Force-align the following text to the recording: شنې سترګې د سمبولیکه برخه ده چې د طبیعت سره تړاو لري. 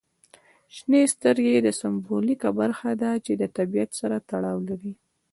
شنې 0.75 1.01
سترګې 1.15 1.57
د 1.61 1.69
سمبولیکه 1.79 2.49
برخه 2.59 2.89
ده 3.01 3.11
چې 3.25 3.31
د 3.41 3.43
طبیعت 3.57 3.91
سره 3.99 4.15
تړاو 4.29 4.57
لري. 4.69 4.93